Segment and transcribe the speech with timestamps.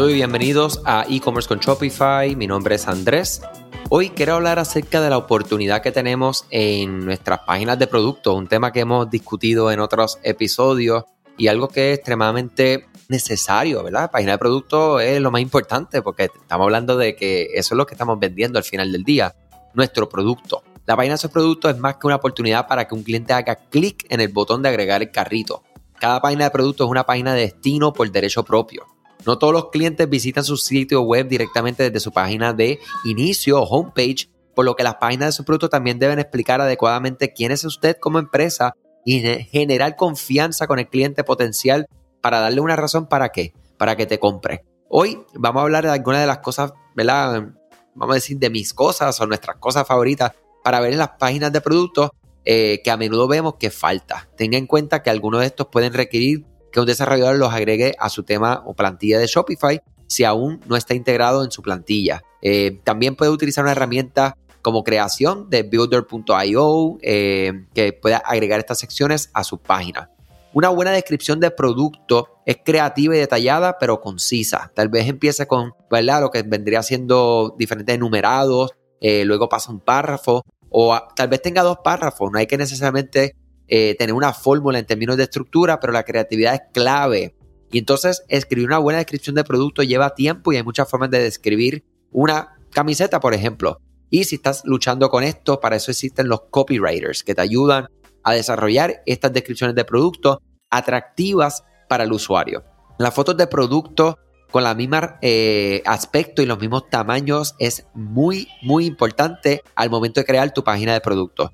[0.00, 2.34] Saludos y bienvenidos a e-commerce con Shopify.
[2.34, 3.42] Mi nombre es Andrés.
[3.90, 8.48] Hoy quiero hablar acerca de la oportunidad que tenemos en nuestras páginas de productos, un
[8.48, 11.04] tema que hemos discutido en otros episodios
[11.36, 14.10] y algo que es extremadamente necesario, ¿verdad?
[14.10, 17.84] Página de productos es lo más importante porque estamos hablando de que eso es lo
[17.84, 19.34] que estamos vendiendo al final del día,
[19.74, 20.62] nuestro producto.
[20.86, 23.54] La página de esos productos es más que una oportunidad para que un cliente haga
[23.54, 25.62] clic en el botón de agregar el carrito.
[25.98, 28.86] Cada página de producto es una página de destino por derecho propio.
[29.26, 33.64] No todos los clientes visitan su sitio web directamente desde su página de inicio o
[33.64, 37.64] homepage, por lo que las páginas de su producto también deben explicar adecuadamente quién es
[37.64, 41.86] usted como empresa y generar confianza con el cliente potencial
[42.20, 44.64] para darle una razón para qué, para que te compre.
[44.88, 47.48] Hoy vamos a hablar de algunas de las cosas, ¿verdad?
[47.94, 51.52] Vamos a decir de mis cosas o nuestras cosas favoritas para ver en las páginas
[51.52, 52.10] de productos
[52.44, 54.28] eh, que a menudo vemos que falta.
[54.36, 58.08] Tenga en cuenta que algunos de estos pueden requerir que un desarrollador los agregue a
[58.08, 62.22] su tema o plantilla de Shopify si aún no está integrado en su plantilla.
[62.42, 68.78] Eh, también puede utilizar una herramienta como creación de builder.io eh, que pueda agregar estas
[68.78, 70.10] secciones a su página.
[70.52, 74.72] Una buena descripción de producto es creativa y detallada, pero concisa.
[74.74, 76.20] Tal vez empiece con ¿verdad?
[76.22, 81.62] lo que vendría siendo diferentes enumerados, eh, luego pasa un párrafo, o tal vez tenga
[81.62, 82.30] dos párrafos.
[82.32, 83.36] No hay que necesariamente
[83.72, 87.36] eh, tener una fórmula en términos de estructura, pero la creatividad es clave.
[87.70, 91.20] Y entonces escribir una buena descripción de producto lleva tiempo y hay muchas formas de
[91.20, 93.80] describir una camiseta, por ejemplo.
[94.10, 97.86] Y si estás luchando con esto, para eso existen los copywriters que te ayudan
[98.24, 102.64] a desarrollar estas descripciones de producto atractivas para el usuario.
[102.98, 104.18] Las fotos de producto
[104.50, 110.20] con la misma eh, aspecto y los mismos tamaños es muy, muy importante al momento
[110.20, 111.52] de crear tu página de producto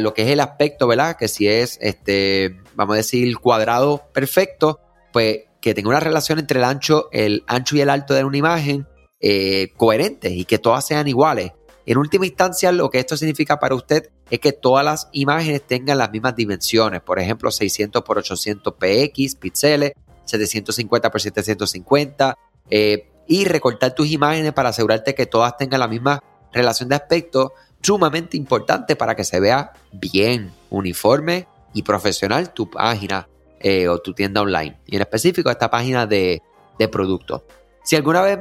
[0.00, 1.16] lo que es el aspecto, ¿verdad?
[1.16, 4.80] Que si es, este, vamos a decir, cuadrado perfecto,
[5.12, 8.36] pues que tenga una relación entre el ancho, el ancho y el alto de una
[8.36, 8.86] imagen
[9.20, 11.52] eh, coherentes y que todas sean iguales.
[11.86, 15.98] En última instancia, lo que esto significa para usted es que todas las imágenes tengan
[15.98, 17.02] las mismas dimensiones.
[17.02, 19.92] Por ejemplo, 600 por 800 px, píxeles,
[20.24, 22.38] 750 por 750.
[22.70, 26.22] Eh, y recortar tus imágenes para asegurarte que todas tengan la misma
[26.54, 33.28] relación de aspecto sumamente importante para que se vea bien, uniforme y profesional tu página
[33.60, 34.78] eh, o tu tienda online.
[34.86, 36.42] Y en específico esta página de,
[36.78, 37.42] de productos.
[37.84, 38.38] Si alguna vez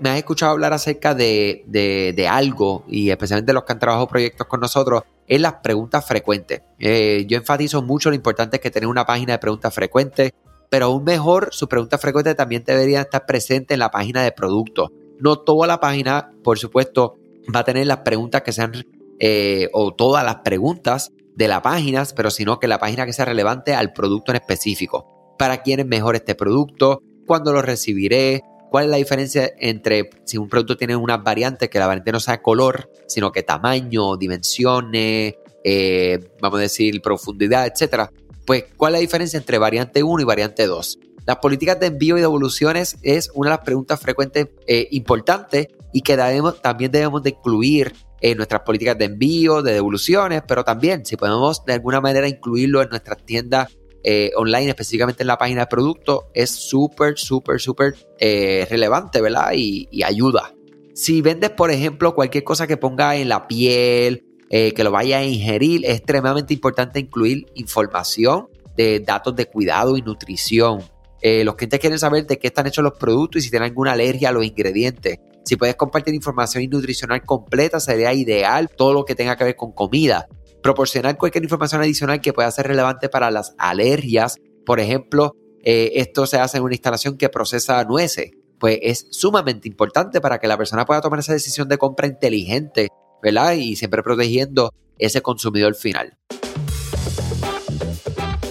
[0.00, 4.60] me has escuchado hablar acerca de, algo, y especialmente los que han trabajado proyectos con
[4.60, 6.62] nosotros, es las preguntas frecuentes.
[6.78, 10.30] Eh, yo enfatizo mucho lo importante que tener una página de preguntas frecuentes,
[10.70, 14.90] pero aún mejor, sus preguntas frecuentes también deberían estar presentes en la página de productos.
[15.18, 17.16] No toda la página, por supuesto,
[17.54, 18.72] va a tener las preguntas que sean,
[19.18, 23.24] eh, o todas las preguntas de la página, pero sino que la página que sea
[23.24, 25.34] relevante al producto en específico.
[25.38, 27.02] ¿Para quién es mejor este producto?
[27.26, 28.42] ¿Cuándo lo recibiré?
[28.70, 32.20] ¿Cuál es la diferencia entre si un producto tiene una variante, que la variante no
[32.20, 38.10] sea color, sino que tamaño, dimensiones, eh, vamos a decir, profundidad, etcétera?
[38.46, 40.98] Pues, ¿cuál es la diferencia entre variante 1 y variante 2?
[41.26, 46.02] Las políticas de envío y devoluciones es una de las preguntas frecuentes eh, importantes y
[46.02, 46.14] que
[46.60, 51.64] también debemos de incluir en nuestras políticas de envío, de devoluciones, pero también si podemos
[51.64, 53.74] de alguna manera incluirlo en nuestras tiendas
[54.04, 59.52] eh, online, específicamente en la página de producto, es súper, súper, súper eh, relevante, ¿verdad?
[59.54, 60.52] Y, ayuda.
[60.92, 65.24] Si vendes, por ejemplo, cualquier cosa que ponga en la piel, que lo vaya a
[65.24, 70.82] ingerir, es extremadamente importante incluir información de datos de cuidado y nutrición.
[71.22, 73.92] Eh, los clientes quieren saber de qué están hechos los productos y si tienen alguna
[73.92, 75.18] alergia a los ingredientes.
[75.46, 79.70] Si puedes compartir información nutricional completa, sería ideal todo lo que tenga que ver con
[79.70, 80.26] comida.
[80.60, 84.38] Proporcionar cualquier información adicional que pueda ser relevante para las alergias.
[84.66, 88.32] Por ejemplo, eh, esto se hace en una instalación que procesa nueces.
[88.58, 92.88] Pues es sumamente importante para que la persona pueda tomar esa decisión de compra inteligente,
[93.22, 93.52] ¿verdad?
[93.52, 96.18] Y siempre protegiendo ese consumidor final.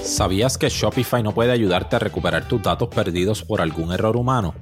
[0.01, 4.55] ¿Sabías que Shopify no puede ayudarte a recuperar tus datos perdidos por algún error humano?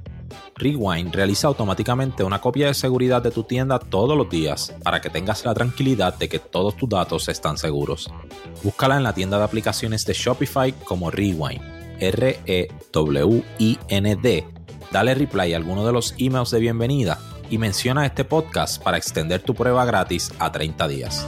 [0.56, 5.10] Rewind realiza automáticamente una copia de seguridad de tu tienda todos los días para que
[5.10, 8.10] tengas la tranquilidad de que todos tus datos están seguros.
[8.62, 11.60] Búscala en la tienda de aplicaciones de Shopify como Rewind,
[11.98, 12.74] R-E-W-I-N-D.
[14.92, 17.18] Dale reply a alguno de los emails de bienvenida
[17.50, 21.26] y menciona este podcast para extender tu prueba gratis a 30 días.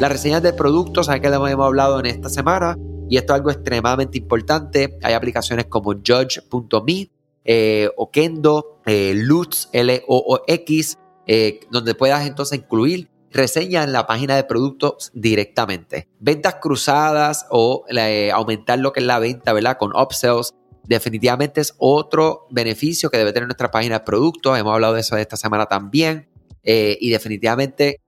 [0.00, 2.76] Las reseñas de productos, ¿saben que hemos hablado en esta semana?
[3.08, 4.98] Y esto es algo extremadamente importante.
[5.02, 7.10] Hay aplicaciones como Judge.me,
[7.44, 14.44] eh, Okendo, eh, Lutz, L-O-O-X, eh, donde puedas entonces incluir reseñas en la página de
[14.44, 16.08] productos directamente.
[16.20, 17.84] Ventas cruzadas o
[18.32, 19.76] aumentar lo que es la venta, ¿verdad?
[19.76, 20.54] Con upsells.
[20.86, 24.58] definitivamente es otro beneficio que debe tener nuestra página de productos.
[24.58, 26.28] Hemos hablado de eso esta semana también.
[26.62, 28.00] Y definitivamente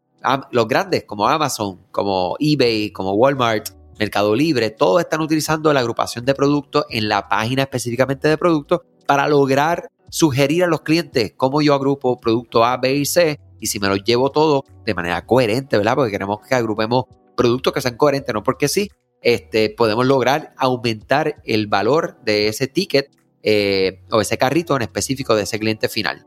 [0.53, 6.25] los grandes como Amazon, como eBay, como Walmart, Mercado Libre, todos están utilizando la agrupación
[6.25, 11.63] de productos en la página específicamente de productos para lograr sugerir a los clientes cómo
[11.63, 15.25] yo agrupo producto A, B y C y si me los llevo todo de manera
[15.25, 15.95] coherente, ¿verdad?
[15.95, 17.05] Porque queremos que agrupemos
[17.37, 18.91] productos que sean coherentes, no porque sí,
[19.23, 23.11] este, podemos lograr aumentar el valor de ese ticket
[23.43, 26.27] eh, o ese carrito en específico de ese cliente final.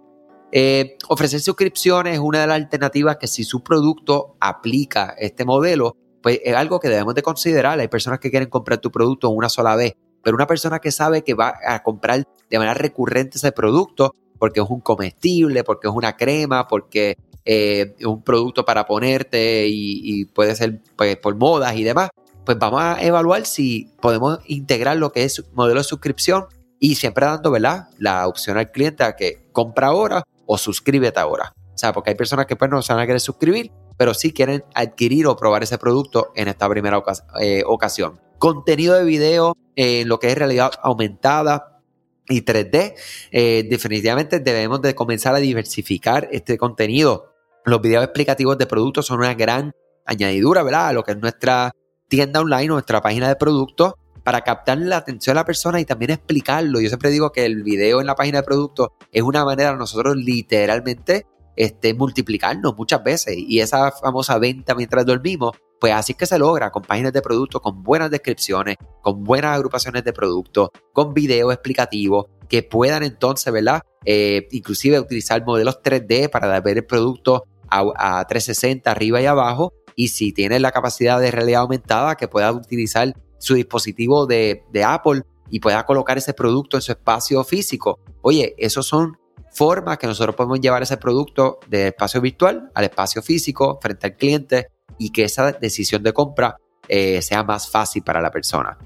[0.51, 5.95] Eh, ofrecer suscripciones es una de las alternativas que si su producto aplica este modelo,
[6.21, 7.79] pues es algo que debemos de considerar.
[7.79, 9.93] Hay personas que quieren comprar tu producto una sola vez,
[10.23, 14.61] pero una persona que sabe que va a comprar de manera recurrente ese producto porque
[14.61, 20.25] es un comestible, porque es una crema, porque eh, es un producto para ponerte y,
[20.25, 22.09] puede ser pues, por modas y demás,
[22.45, 26.45] pues vamos a evaluar si podemos integrar lo que es modelo de suscripción
[26.79, 27.89] y siempre dando, ¿verdad?
[27.97, 31.53] La opción al cliente a que compra ahora o suscríbete ahora.
[31.73, 34.31] O sea, porque hay personas que pues no se van a querer suscribir, pero sí
[34.31, 37.03] quieren adquirir o probar ese producto en esta primera
[37.41, 38.17] eh, ocasión.
[38.37, 41.81] Contenido de video en lo que es realidad aumentada
[42.29, 42.95] y 3D.
[43.31, 47.33] Eh, definitivamente debemos de comenzar a diversificar este contenido.
[47.65, 49.73] Los videos explicativos de productos son una gran
[50.05, 50.87] añadidura, ¿verdad?
[50.87, 51.73] A lo que es nuestra
[52.07, 56.11] tienda online, nuestra página de productos, para captar la atención a la persona y también
[56.11, 56.79] explicarlo.
[56.79, 59.77] Yo siempre digo que el video en la página de productos es una manera de
[59.77, 61.25] nosotros literalmente
[61.59, 63.35] este, multiplicarnos muchas veces.
[63.37, 67.21] Y esa famosa venta mientras dormimos, pues así es que se logra con páginas de
[67.21, 73.51] productos, con buenas descripciones, con buenas agrupaciones de productos, con videos explicativos que puedan entonces,
[73.51, 73.81] ¿verdad?
[74.05, 79.73] Eh, inclusive utilizar modelos 3D para ver el producto a, a 360 arriba y abajo.
[79.97, 85.23] Y si tienes la capacidad de realidad aumentada, que puedas utilizar su dispositivo de, Apple
[85.49, 87.99] y pueda colocar ese producto en su espacio físico.
[88.21, 89.17] Oye, esos son
[89.51, 94.15] formas que nosotros podemos llevar ese producto del espacio virtual al espacio físico frente al
[94.15, 94.67] cliente
[94.97, 96.57] y que esa decisión de compra
[96.87, 98.77] eh, sea más fácil para la persona.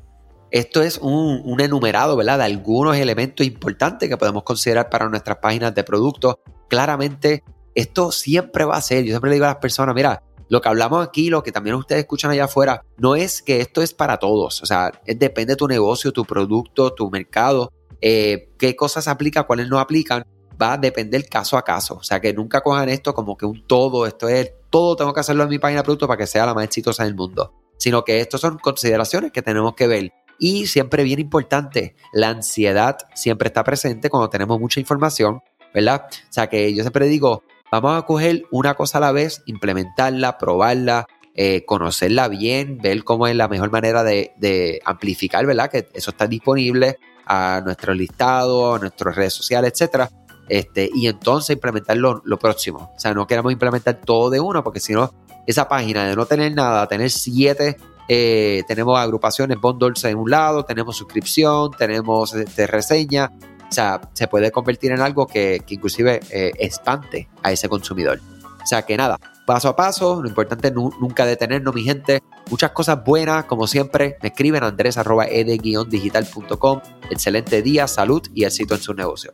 [0.51, 2.37] Esto es un, enumerado ¿verdad?
[2.37, 6.35] de algunos elementos importantes que podemos considerar para nuestras páginas de productos.
[6.69, 7.43] Claramente,
[7.73, 10.69] esto siempre va a ser, yo siempre le digo a las personas, mira, lo que
[10.69, 14.17] hablamos aquí, lo que también ustedes escuchan allá afuera, no es que esto es para
[14.17, 14.61] todos.
[14.61, 19.69] O sea, depende de tu negocio, tu producto, tu mercado, eh, qué cosas aplican, cuáles
[19.69, 20.23] no aplican.
[20.63, 21.95] Va a depender caso a caso.
[21.95, 25.19] O sea, que nunca cojan esto como que un todo, esto es todo, tengo que
[25.19, 27.53] hacerlo en mi página de producto para que sea la más exitosa del mundo.
[27.77, 30.13] Sino que estas son consideraciones que tenemos que ver.
[30.39, 35.41] Y siempre bien importante, la ansiedad siempre está presente cuando tenemos mucha información,
[35.73, 36.05] ¿verdad?
[36.09, 37.43] O sea que yo siempre digo,
[37.73, 43.25] Vamos a coger una cosa a la vez, implementarla, probarla, eh, conocerla bien, ver cómo
[43.25, 45.71] es la mejor manera de, amplificar, ¿verdad?
[45.71, 50.07] Que eso está disponible a nuestro listado, a nuestras redes sociales, etcétera.
[50.49, 52.91] Este, y entonces implementar lo, próximo.
[52.95, 55.13] O sea, no queremos implementar todo de uno, porque si no,
[55.47, 57.77] esa página de no tener nada, tener siete,
[58.09, 63.31] eh, tenemos agrupaciones, bundles en un lado, tenemos suscripción, tenemos este, reseña,
[63.69, 68.19] o sea, se puede convertir en algo que, inclusive eh, espante a ese consumidor.
[68.61, 72.21] O sea que nada, paso a paso, lo importante es nunca detenernos, mi gente.
[72.49, 76.81] Muchas cosas buenas, como siempre, me escriben a andres.ed-digital.com.
[77.09, 79.33] Excelente día, salud y éxito en su negocio.